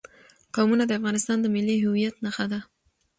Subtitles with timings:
[0.55, 2.59] قومونه د افغانستان د ملي هویت نښه ده.